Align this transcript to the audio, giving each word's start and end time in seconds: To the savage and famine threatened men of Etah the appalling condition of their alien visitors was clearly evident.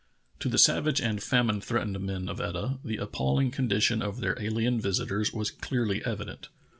To 0.39 0.49
the 0.49 0.57
savage 0.57 0.99
and 0.99 1.21
famine 1.21 1.61
threatened 1.61 1.99
men 1.99 2.27
of 2.27 2.39
Etah 2.41 2.79
the 2.83 2.97
appalling 2.97 3.51
condition 3.51 4.01
of 4.01 4.19
their 4.19 4.35
alien 4.41 4.79
visitors 4.81 5.31
was 5.31 5.51
clearly 5.51 6.03
evident. 6.03 6.49